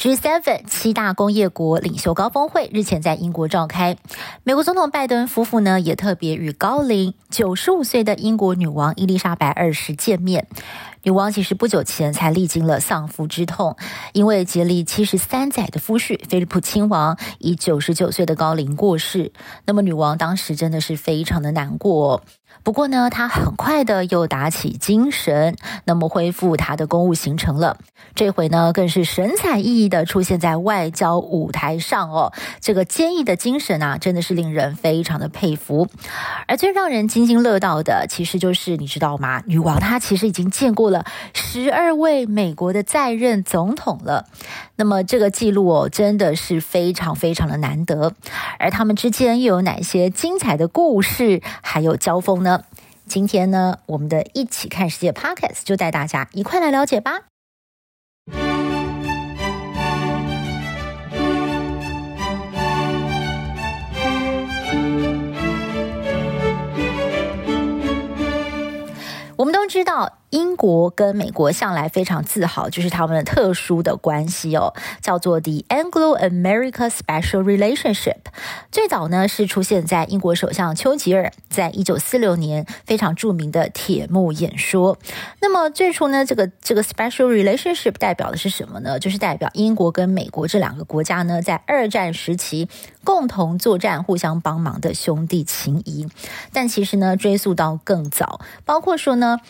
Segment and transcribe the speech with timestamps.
[0.00, 3.98] G7 七大工业国领袖高峰会日前在英国召开，
[4.44, 10.46] 美国总统拜登夫妇呢也特别与高龄九十五岁的英国女王伊丽莎白二世见面。
[11.02, 13.76] 女王其实不久前才历经了丧夫之痛，
[14.14, 19.32] 因为接历七十三载的夫婿菲利普亲王以九十九岁的高龄过世。
[19.66, 22.22] 那么女王当时真的是非常的难过。
[22.62, 27.78] 不过呢，他很快的又打起精神，那么恢复他的公务行程了。
[28.14, 32.32] 这回呢，更是神采奕奕的出现在外交舞台上哦。
[32.60, 35.88] 这个坚毅的精神啊，真的是令人非常的佩服。
[36.46, 39.42] 而最让人津津乐道的，其实就是你知道吗？
[39.46, 44.26] 女王她其实已经见过了十二位美国的在任总统了，
[44.76, 48.12] 那么这个记录哦，真的是非常非常的难得。
[48.58, 52.49] 而他们之间又有哪些精彩的故事，还有交锋呢？
[53.10, 57.22] 今天呢，我们的一起看世界 Podcast 就带大家一块来了解吧。
[69.34, 70.19] 我们都知道。
[70.30, 78.16] 英国跟美国向来非常自豪，就是他们的特殊的关系哦，叫做 The Anglo-America Special Relationship。
[78.70, 84.98] 最早呢是出现在英国首相丘吉尔在一九四六年非常著名的铁幕演说。
[85.40, 88.98] 那么最初呢，这个这个 Special Relationship 代表的是什么呢？
[89.00, 92.68] 就是代表英国跟美国这两个国家呢，在二战时期
[93.02, 96.06] 共同作战、互相帮忙的兄弟情谊。
[96.52, 99.40] 但其实呢，追溯到更早，包括说呢。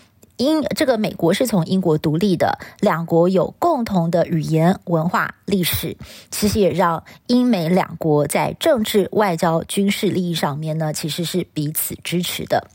[0.41, 5.99] 英这个美国是从英国独立的，两国有共同的语言、文化、历史，
[6.31, 12.69] 其实也让英美两国在政治、外交、军事利益上面呢，其实是彼此支持的。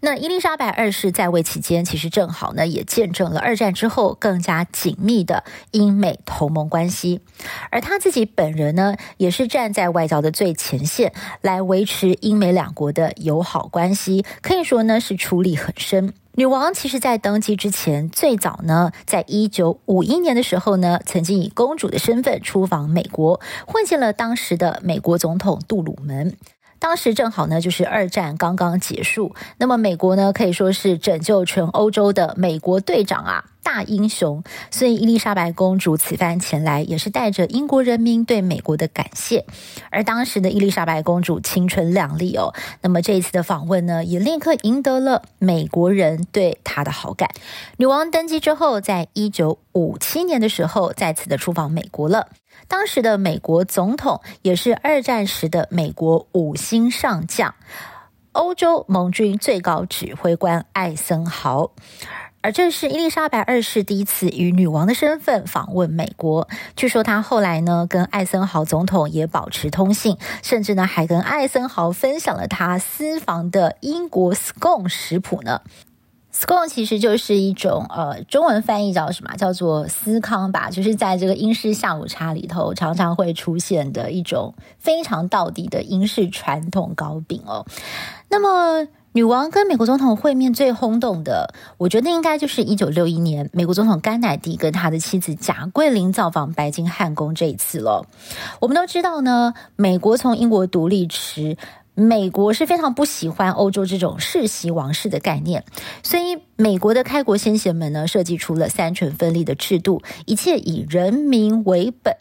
[0.00, 7.20] 那伊丽莎白二世在位期间，其实正好呢，也见证了二战之后更加紧密的英美同盟关系，
[7.70, 16.12] 而她自己本人呢，也是站在外交的最前线，来维持英美两国的友好关系，可以说呢，是出力很深。
[16.34, 26.34] 女王其实，在登基之前，最早呢，在一九五一年的时候呢，曾经以公主的身份出访美国，会见了当时的美国总统杜鲁门。
[26.82, 33.44] 当时正好呢，就是二战刚刚结束，那么美国呢，可以说是拯救全欧洲的美国队长啊。
[33.62, 39.44] 大英雄，所以伊丽莎白公主此番前来，也是带着英国人民对美国的感谢。
[39.90, 47.30] 而当时的伊丽莎白公主青春靓丽哦，那么这一次的访问呢，也立刻赢得了美国人对她的好感。
[47.76, 52.28] 女王登基之后，在一九五七年的时候，再次的出访美国了。
[52.68, 57.54] 当时的美国总统也是二战时的美国五星上将，
[58.32, 61.70] 欧洲盟军最高指挥官艾森豪。
[62.42, 66.48] 而这是伊丽莎白二世第一次以女王的身份访问美国。
[66.74, 75.60] 据说她后来呢，跟艾森豪总统也保持通信，甚至呢，还跟艾森豪分享了她私房的英国 scone 食谱呢。
[76.34, 79.36] scone 其实就是一种呃，中文翻译叫什么？
[79.36, 87.64] 叫做司康吧，就是在这个英式下午茶里头常常会出现的一种非常道地的英式传统糕饼哦。
[88.28, 88.88] 那么。
[89.14, 98.06] 女王跟美国总统会面最轰动的，我觉得应该就是一九六一年美国总统甘乃迪跟他的妻子贾桂琳造访白金汉宫这一次了。
[98.60, 101.58] 我们都知道呢，美国从英国独立时，
[101.94, 105.62] 美国是非常不喜欢欧洲这种世袭王室的概念，
[106.02, 112.14] 所以美国的开国先贤们呢，设计出了三权分立的制度，一切以人民为本。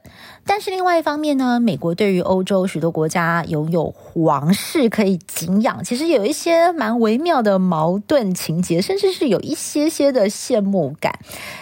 [0.44, 11.20] 但是另外一方面呢，美国对于欧洲许多国家拥有皇室可以敬仰，其实有一些蛮微妙的矛盾情节，甚至是有一些些的羡慕感，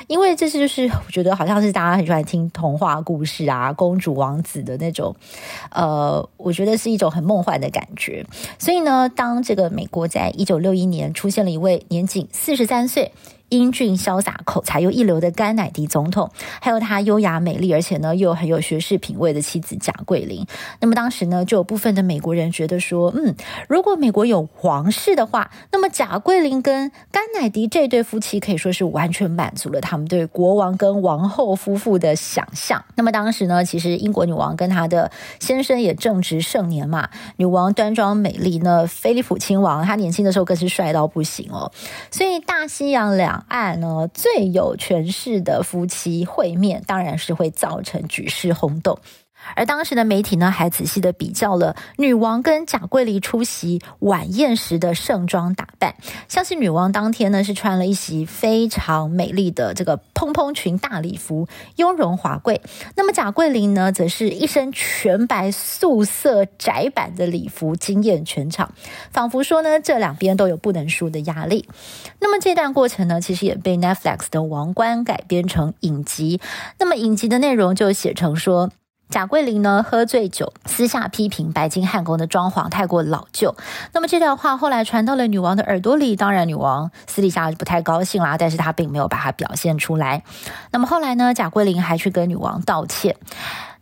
[0.07, 5.13] 因为这是就是我觉得好像是大家很喜欢听童话故事啊，公主王子的那种，
[5.71, 8.25] 呃，我觉得是一种很梦幻的感觉。
[8.57, 13.11] 所以呢，当这个美国在一九六一年出现了一位年仅四十三岁。
[13.49, 16.31] 英俊潇洒、口才又一流的甘乃迪总统，
[16.61, 20.45] 还有他优雅美丽而且呢又很有学识品味的妻子贾桂琳。
[20.79, 23.35] 那么当时呢，就有部分的美国人觉得说，嗯，
[23.67, 32.83] 如果美国有皇室的话，那么贾桂琳跟甘乃迪这对夫妻可以说是完全满足了他们对国王跟王后夫妇的想象。
[32.95, 41.71] 那么当时呢，其实英国女王跟她的先生也正值盛年嘛，女王端庄美丽呢，菲利普亲王他年轻的时候更是帅到不行哦，
[42.11, 48.99] 所以大西洋两岸呢最有权势的夫妻会面，当然是会造成举世轰动。
[49.55, 55.95] 而当时的媒体呢，还仔细的比较了女王跟贾桂琳出席晚宴时的盛装打扮，
[56.27, 61.47] 像是女王当天呢是穿了一袭非常美丽的这个蓬蓬裙大礼服，
[61.77, 62.61] 雍容华贵。
[62.95, 68.73] 那么贾桂琳呢，则是一身全白素色窄版的礼服，惊艳全场，
[69.11, 71.67] 仿佛说呢，这两边都有不能输的压力。
[72.19, 76.39] 那么这段过程呢，其实也被 Netflix 的《王冠》改编成影集。
[76.77, 78.69] 那么影集的内容就写成说。
[79.09, 83.55] 贾桂玲呢，喝醉酒，私下批评白金汉宫的装潢太过老旧。
[83.91, 90.21] 那么这段话后来传到了女王的耳朵里，当然女王私底下就不太高兴啦，但是她并没有把它表现出来。
[90.71, 93.15] 那么后来呢，贾桂玲还去跟女王道歉。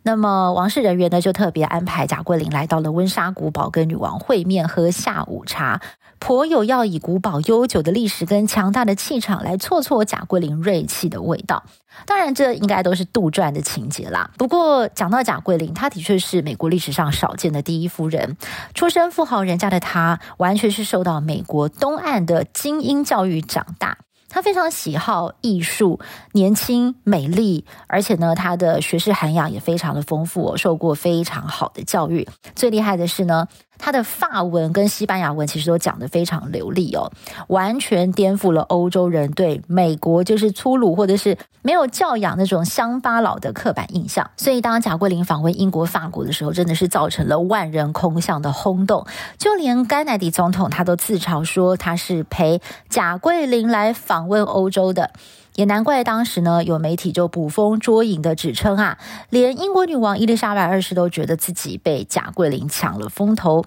[0.08, 5.82] 那么王室人员呢，就特别安排贾桂琳来到了温莎古堡跟女王会面，喝下午茶。
[6.18, 11.62] 颇有要以古堡悠久的历史跟强大的气场来挫挫贾桂琳锐气的味道。
[12.06, 14.30] 当然，这应该都是杜撰的情节啦。
[14.38, 18.38] 不过，讲到贾桂琳，她的确是美国历史上少见的第一夫人。
[18.72, 23.98] 出身富豪人家的她，完全是受到美国东岸的精英教育长大。
[24.28, 25.98] 他非常喜好艺术，
[26.32, 32.28] 年轻美丽，而且呢，他的学识涵养也非常的丰富，受过非常好的教育。
[32.54, 33.46] 最厉害的是呢，
[33.78, 37.10] 他的法文跟西班牙文其实都讲得非常流利哦，
[37.46, 44.30] 完全颠覆了欧洲人对美国就是粗鲁或者是没有教养那种乡巴佬的刻板印象。
[44.36, 49.06] 所以当贾桂琳访问英国、法国的时候，真的是造成了万人空巷的轰动。
[49.38, 55.12] 就连甘乃迪总统他都自嘲说他是陪贾桂琳来访问欧洲的。
[55.58, 58.96] 也难怪当时呢，有媒体就捕风捉影的指称啊，
[59.28, 63.64] 连英国女王伊丽莎白二世都觉得自己被贾桂琳抢了风头。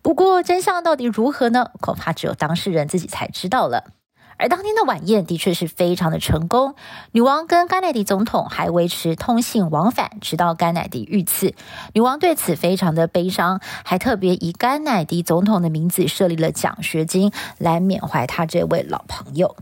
[0.00, 1.66] 不过真相到底如何呢？
[1.82, 3.84] 恐怕只有当事人自己才知道了。
[4.38, 6.76] 而当天的晚宴的确是非常的成功，
[7.12, 11.54] 女王跟甘乃迪总统还维持通信往返，直到甘乃迪遇刺。
[11.92, 19.54] 女王对此非常的悲伤，还特别以甘乃迪总统的名字设立了奖学金来缅怀他这位老朋友。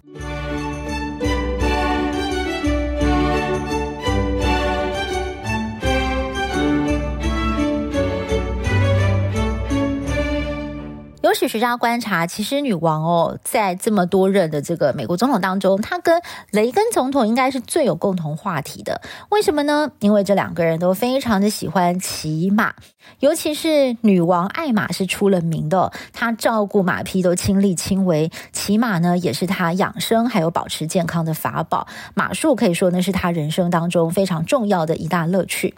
[11.33, 16.21] 有史学家观察，其实女王哦，在这么多任的这个美国总统当中，她跟
[16.51, 19.01] 雷根总统应该是最有共同话题的。
[19.31, 19.91] 为什么呢？
[20.01, 22.75] 因为这两个人都非常的喜欢骑马，
[23.21, 31.89] 尤其是女王爱马是出了名的，她照顾马匹都亲力亲为，骑马呢也是她养生还有保持健康的法宝。
[32.13, 35.75] 马术可以说呢是她人生当中非常重要的一大乐趣。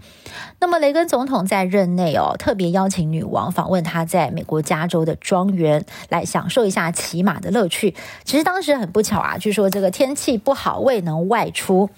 [0.58, 7.94] 那么雷根总统在任内哦，特别邀请女王访问他在美国加州的庄庄园，来享受一下骑马的乐趣。
[8.24, 11.90] 其实当时很不巧啊，据说这个天气不好，未能外出，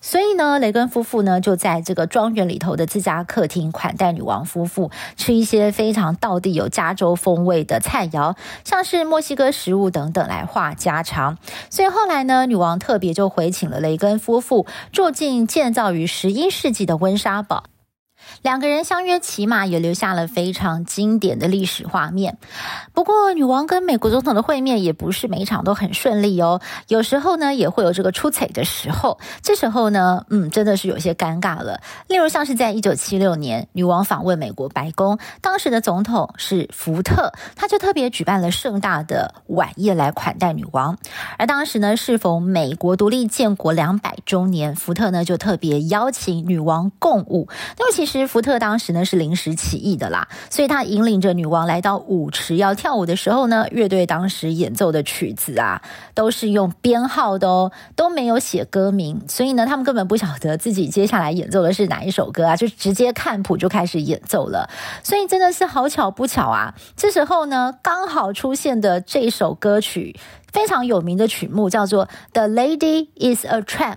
[0.00, 11.38] 所以呢，雷根夫妇呢就在这个庄园里头的自家客厅款待女王夫妇，吃一些非常道地有加州风味的菜肴，像是墨西哥食物等等来话家常。
[11.70, 17.64] 所以后来呢，女王特别就回请了雷根夫妇住进建造于十一世纪的温莎堡。
[18.42, 22.38] 两个人相约骑马，也留下了非常经典的历史画面。
[22.92, 26.60] 不过，女王跟美国总统的会面也不是每一场都很顺利哦。
[26.88, 29.18] 有时候呢，也会有这个出彩的时候。
[29.42, 31.80] 这时候呢，嗯，真的是有些尴尬了。
[32.08, 40.96] 例如，像是在一九七六年，女王访问美国白宫，当时的总统是福特，他就特别举办了盛大的晚宴来款待女王。
[41.38, 47.48] 而当时呢，适逢美国独立建国两百周年，福特呢就特别邀请女王共舞。
[47.78, 48.13] 那么，其实。
[48.14, 55.82] 其实福特当时呢是临时起意的啦，所以他引领着女王来到舞池要跳舞的时候呢，乐队当时演奏的曲子啊
[56.14, 64.70] 都是用编号的哦，都没有写歌名，所以呢他们根本不晓得自己接下来演奏的是哪一首歌啊，就直接看谱就开始演奏了，
[65.02, 70.14] 所以真的是好巧不巧啊，这时候呢刚好出现的这首歌曲。
[70.54, 73.96] 非常有名的曲目叫做《The Lady Is a Tramp》，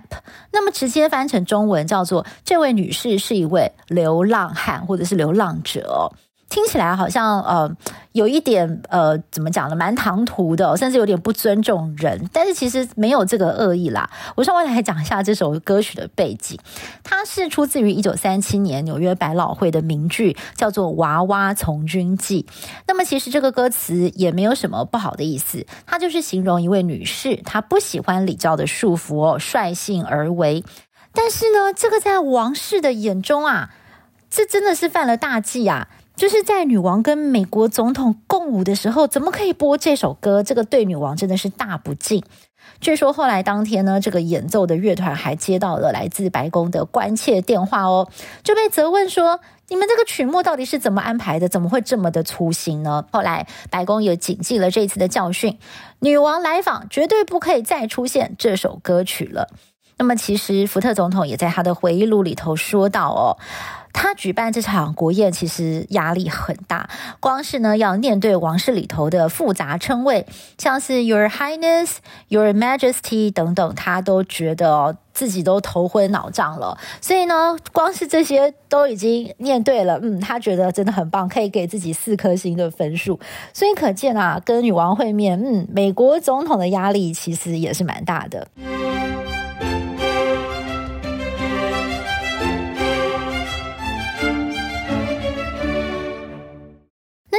[0.52, 6.10] 那么直接翻成中文叫做“这位女士是一位流浪汉”或者是流浪者。
[6.48, 7.70] 听起来好像呃
[8.12, 12.28] 有一点呃怎么讲呢，蛮唐突的，甚至有点不尊重人。
[12.32, 14.08] 但是其实没有这个恶意啦。
[14.34, 16.58] 我稍微来讲一下这首歌曲的背景，
[17.04, 22.46] 它是出自于一九三七年纽约百老汇的名剧，叫做《娃娃从军记》。
[22.86, 30.64] 那么其实这个歌词也没有什么不好的意思，它就是形容一位女士，她不喜欢礼教的束缚哦，率性而为。
[31.12, 33.70] 但是呢，这个在王室的眼中啊，
[34.30, 35.88] 这真的是犯了大忌啊！
[36.18, 40.42] 就是在女王跟美国总统共舞的时候，怎么可以播这首歌？
[40.42, 42.24] 这个对女王真的是大不敬。
[42.80, 48.08] 据说后来当天呢，这个演奏的乐团还接到了来自白宫的关切电话哦，
[48.42, 49.38] 就被责问说
[49.70, 51.48] ：“你们这个曲目到底是怎么安排的？
[51.48, 55.56] 怎么会这么的粗心呢？”后来白宫也谨记了这次的教训，
[56.00, 59.48] 女王来访绝对不可以再出现这首歌曲了。
[60.00, 63.38] 那么，其实福特总统也在他的回忆录里头说到哦，
[63.92, 66.88] 他举办这场国宴其实压力很大，
[67.20, 70.26] 光是呢要念对王室里头的复杂称谓，
[70.56, 71.96] 像是 Your Highness、
[72.28, 76.78] Your Majesty 等等，他都觉得自己都头昏脑胀了。
[77.00, 83.18] 所以呢，光是这些都已经念对了，嗯，他觉得真的很棒，可以给自己四颗星的分数。
[83.52, 88.46] 所以可见啊，跟女王会面，嗯，美国总统的压力其实也是蛮大的。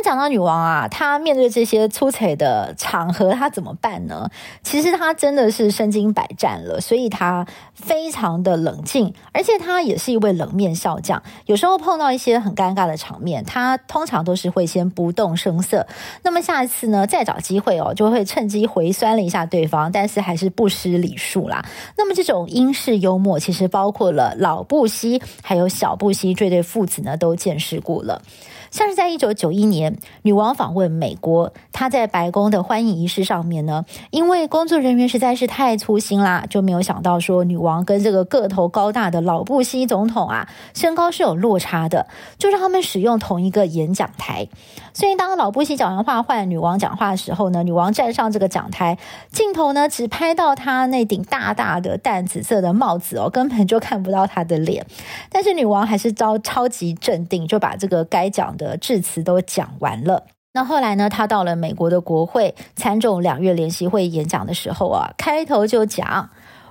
[0.10, 4.28] 讲到女王啊，她面对这些出彩的场合，她怎么办呢？
[4.64, 11.22] 其实她真的是身经百战了，所以她非常的冷静，而且她也是一位冷面笑匠。
[11.46, 15.86] 有时候碰到一些很尴尬的场面，她通常都是会先不动声色。
[16.24, 21.64] 那么下一次呢，再找机会哦，就会趁机回酸了一下对方，但是还是不失礼数啦。
[21.96, 28.24] 那么这种英式幽默，其实包括了老布希还有小布希这对父子呢，都见识过了。
[28.72, 44.48] 像是在一九九一年，女王访问美国，她在白宫的欢迎仪式上面呢，因为工作人员实在是太粗心啦，就没有想到说女王跟这个个头高大的老布希总统啊，身高是有落差的，就让他们使用同一个演讲台。
[44.94, 48.98] 所以当老布希讲完话换女王讲话的时候呢，女王站上这个讲台，
[49.32, 54.86] 镜头呢只拍到她那顶大大的淡紫色的帽子哦，根本就看不到她的脸。
[55.30, 60.28] 但是女王还是超超级镇定，就把这个该讲的致辞都讲完完了。
[60.54, 66.30] 那后来呢，他到了美国的国会参众两院联席会演讲的时候啊，开头就讲：“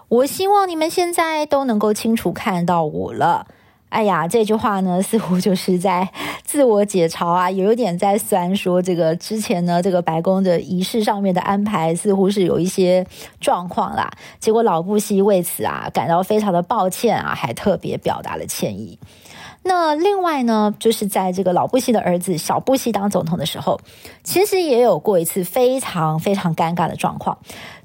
[0.08, 3.46] 我希望你们现在都能够清楚看到我了。”
[3.90, 6.10] 哎呀，这句话呢，似乎就是在
[6.42, 13.06] 自我解嘲啊，也有点在酸说这个之前呢，这个白宫的仪式上面的安排似乎是有一些
[13.40, 14.10] 状况啦。
[14.38, 18.98] 结果老布希为此啊感到非常的抱歉啊，还特别表达了歉意。
[19.68, 23.78] 那另外呢，就是在这个老布希的儿子小布希当总统的时候，
[24.25, 27.37] 其实也有过一次非常非常尴尬的状况，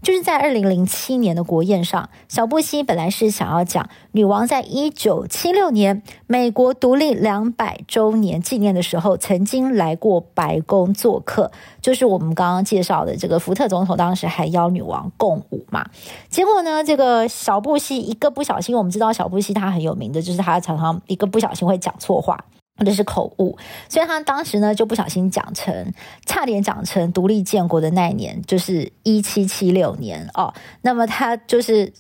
[0.02, 15.86] 就是在二零零七年的国宴上，小布希本来是想要讲女王在一九七六年美国独立两百周年纪念的时候，曾经来过白宫做客，就是我们刚刚介绍的这个福特总统当时还邀女王共舞嘛。
[16.30, 21.73] 结果呢，这个小布希一个不小心，我们知道小布希他很有名的就是他常常一个不小心会。
[21.78, 22.38] 讲错话，
[22.78, 23.58] 或者是口误，
[23.90, 25.94] 所以他当时呢就不小心讲成，
[26.26, 30.54] 差点讲成独立建国的那一年，就是一七七六年哦。
[30.82, 31.92] 那么他就是。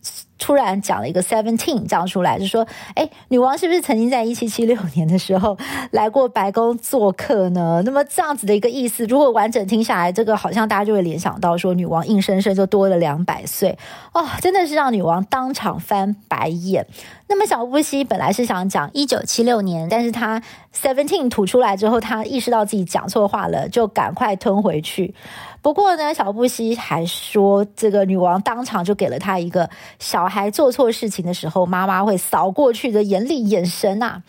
[0.44, 5.58] 突然讲了一个 seventeen 讲出来，就说：“哎，女王是不是曾经在一七七六年的时候
[5.92, 13.78] 来过白宫做客呢？”那么这样子的一个意思，如果完整听下来，这个好像大家就会联想到说，女王硬生生就多了两百岁
[14.12, 16.86] 哦，真的是让女王当场翻白眼。
[17.30, 20.44] 那么小布希本来是想讲一九七六年，但是他
[20.76, 25.16] seventeen 吐出来之后，他意识到自己讲错话了，就赶快吞回去。
[25.64, 34.24] 不过呢，小布希还说，这个女王当场就给了他一个小孩做错事情的时候，妈妈会扫过去的严厉眼神啊。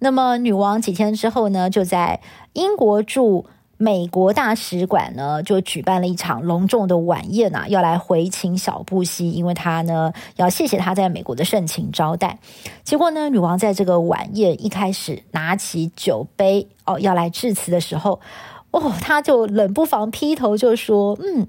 [0.00, 2.20] 那么，女王几天之后呢，就在
[2.54, 3.46] 英国驻
[3.76, 12.40] 美国大使馆呢，就举办了一场隆重的晚宴啊，要来回请小布希，因为他呢要谢谢他在美国的盛情招待。
[12.82, 18.18] 结果呢，女王在这个晚宴一开始拿起酒杯哦，要来致辞的时候。
[18.72, 21.46] 哦，他就冷不防劈头就说：“嗯，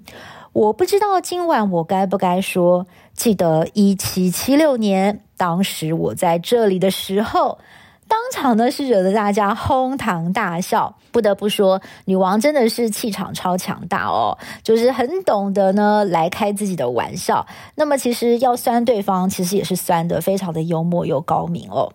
[0.51, 2.85] 我不知道今晚我该不该说。
[3.13, 7.59] 记得一七七六年，当时我在这里的时候，
[8.07, 10.97] 当场呢是惹得大家哄堂大笑。
[11.11, 17.45] 不得不说，女王真的是气场超强大哦，就是很懂得呢来开自己的玩笑。
[17.75, 21.93] 那么其实要酸对方，其实也是酸得非常的幽默又高明哦。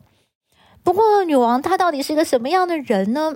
[0.82, 3.34] 不过女王她到底是一个什么样的人呢？”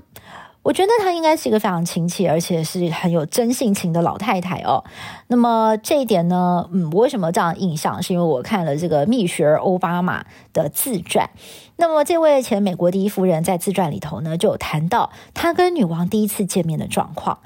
[0.62, 4.84] 我觉得她应该是一个非常亲切，而且是很有真性情的老太太哦。
[5.26, 8.00] 那么这一点呢，嗯，我为什么这样印象？
[8.02, 11.28] 是因为我看了这个蜜雪儿欧巴马的自传。
[11.76, 17.38] 那么这位前美国第一夫人在自传里头呢，就有谈到她跟女王第一次见面的状况。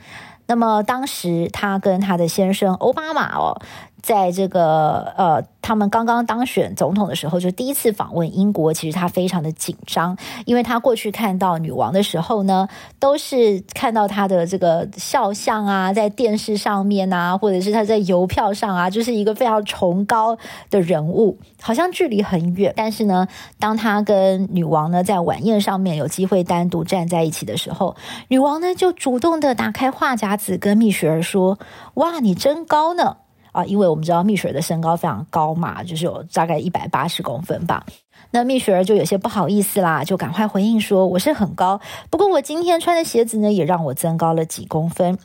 [0.47, 3.61] 那么当时她跟她的先生欧巴马哦。
[4.03, 8.73] 在这个呃，他们刚刚当选总统的时候，就第一次访问英国。
[8.73, 12.69] 其实他非常的紧张，因为他过去看到女王的时候呢，
[13.01, 20.37] 都是看到她的这个肖像啊，在电视上面啊，或者是他在邮票上啊，就是一个非常崇高
[20.71, 22.73] 的人物，好像距离很远。
[22.77, 23.27] 但是呢，
[23.59, 27.97] 当他跟女王呢在晚宴上面有机会单独站在一起的时候，
[28.29, 31.59] 女王呢就主动的打开话匣子，跟蜜雪儿说
[31.95, 33.17] ：“哇，你真高呢！”
[33.57, 37.87] 啊，因为我们知道蜜雪儿的身高非常高嘛，就是有大概一百八十公分吧。
[38.31, 45.19] 那蜜雪儿就有些不好意思啦，就赶快回应说：“我是很高，不过我今天穿的鞋子呢，也让我增高了几公分。”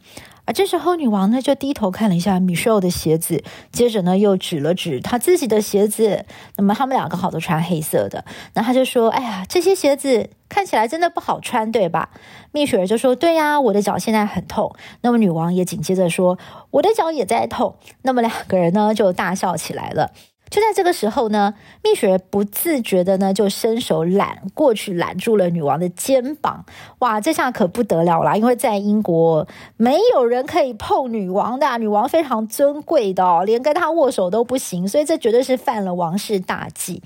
[0.46, 6.26] 而这时候，女王呢就低头看了一下米雪儿的鞋子，接着呢又指了指她自己的鞋子。
[6.58, 12.10] 那么他们两个好都穿黑色的，那她就说：“哎呀，这些鞋子。”看起来真的不好穿，对吧？
[12.52, 16.38] 蜜雪儿就说：“对呀，我的脚现在很痛。”那么女王也紧接着说
[16.72, 20.12] ：“我的脚也在痛。”那么两个人呢就大笑起来了。
[20.51, 26.65] 就在这个时候呢，蜜雪儿不自觉的呢就伸手揽过去揽住了女王的肩膀。
[27.00, 28.36] 哇，这下可不得了啦！
[28.36, 37.01] 因为在英国没有人可以碰女王的，女王非常尊贵的哦，连跟她握手都不行，所以这绝对是犯了王室大忌。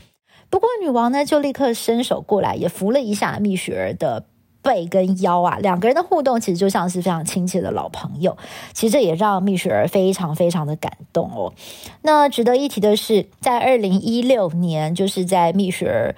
[0.49, 4.25] 不过女王呢，就立刻伸手过来，也扶了一下蜜雪儿的
[4.65, 5.57] 背跟腰啊。
[5.61, 8.35] 两个人的互动其实就像是非常亲切的老朋友。
[8.73, 11.53] 其实这也让蜜雪儿非常非常的感动哦。
[12.01, 16.15] 那值得一提的是，在二零一六年，就是在蜜雪儿。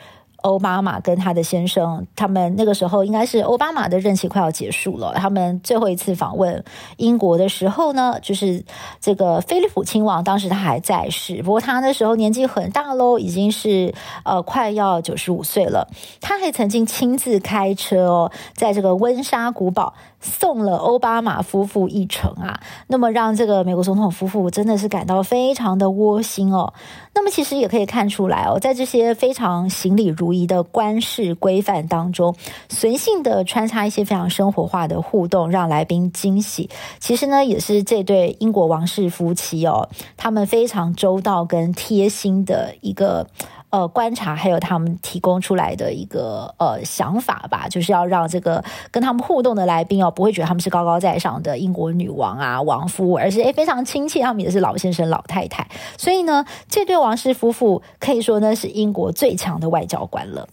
[0.47, 5.13] 欧巴马跟他的先生，他们那个时候应该是欧巴马的任期快要结束了。
[5.15, 6.63] 他们最后一次访问
[6.95, 8.63] 英国的时候呢，就是
[9.01, 15.87] 这个菲利普亲王，当时他还在世，不过他那时候年纪很大喽，已经是呃快要九十五岁了。
[16.21, 19.93] 他还曾经亲自开车哦，在这个温莎古堡。
[20.19, 26.73] 送了欧巴马夫妇一程啊，那么让这个美国总统夫妇真的是感到非常的窝心哦。
[27.13, 32.35] 那么其实也可以看出来哦，在这些非常行礼如仪的官式规范当中，
[32.69, 36.69] 随性的穿插一些非常生活化的互动，让来宾惊喜。
[36.99, 43.27] 其实呢，也是这对英国王室夫妻哦，他们非常周到跟贴心的一个。
[43.69, 55.67] 呃，观察还有他们提供出来的一个呃想法吧，就是要让这个跟他们互动的来宾哦，不会觉得他们是高高在上的英国女王啊、王夫，而是诶非常亲切，他们也是老先生、老太太。
[55.97, 60.47] 所以呢，这对王室夫妇可以说呢是英国最强的外交官了。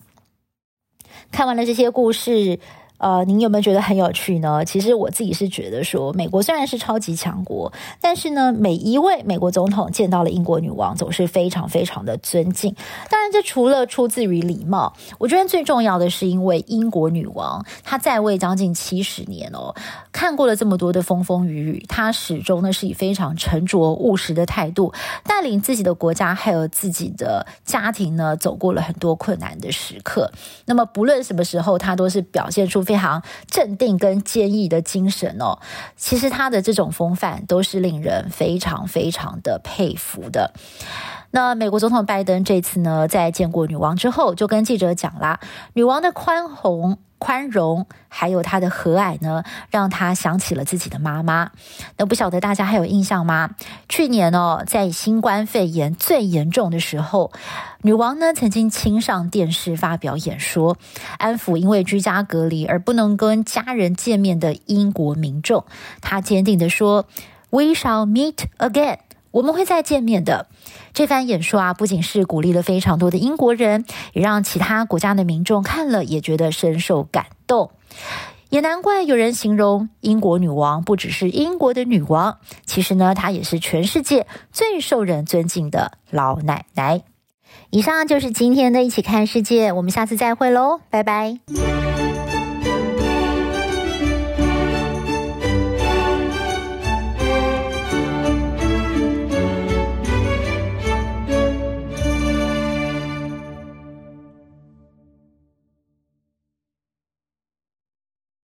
[1.30, 2.58] 看完了这些故事。
[2.98, 4.64] 呃，您有没有觉得很有趣呢？
[4.64, 12.74] 其实我自己是觉得说，美国虽然是超级强国，但是呢，每一位美国总统见到了英国女王，总是非常非常的尊敬。
[13.10, 19.74] 当然，这除了出自于礼貌，我觉得最重要的是，因为英国女王她在位将近七十年哦，
[20.12, 30.30] 看过了这么多的风风雨雨，她始终呢是以非常沉着务实的态度，带领自己的国家还有自己的家庭呢，走过了很多困难的时刻。
[30.66, 32.83] 那么，不论什么时候，她都是表现出。
[32.84, 35.58] 非常镇定跟坚毅的精神哦，
[35.96, 40.52] 其实他的这种风范都是令人非常非常的佩服的。
[41.30, 45.40] 那美国总统拜登这次呢，在见过女王之后，就跟记者讲啦，
[45.72, 46.98] 女王的宽宏。
[47.24, 51.52] 宽容，还有他的和蔼呢，让他想起了自己的妈妈。
[51.96, 53.52] 那不晓得大家还有印象吗？
[53.88, 57.32] 去年哦，在新冠肺炎最严重的时候，
[57.80, 60.76] 女王呢曾经亲上电视发表演说，
[61.16, 65.64] 安抚因为居家隔离而不能跟家人见面的英国民众。
[66.02, 67.06] 她坚定地说
[67.48, 68.98] ：“We shall meet again。”
[69.34, 70.46] 我们会再见面的。
[70.92, 77.72] 这番演说啊，不仅是鼓励了非常多的英国人，也让其他国家的民众看了也觉得深受感动。
[78.50, 87.02] 也难怪有人形容英国女王不只是英国的女王，其实呢，她也是全世界最受人尊敬的老奶奶。
[87.70, 91.40] 以上就是今天的一起看世界，我们下次再会喽，拜拜。